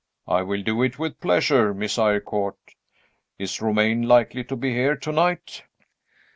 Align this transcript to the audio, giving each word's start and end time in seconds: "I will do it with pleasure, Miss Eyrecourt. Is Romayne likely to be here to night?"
"I 0.27 0.41
will 0.41 0.63
do 0.63 0.81
it 0.81 0.97
with 0.97 1.19
pleasure, 1.19 1.75
Miss 1.75 1.99
Eyrecourt. 1.99 2.57
Is 3.37 3.61
Romayne 3.61 4.01
likely 4.01 4.43
to 4.45 4.55
be 4.55 4.71
here 4.73 4.95
to 4.95 5.11
night?" 5.11 5.63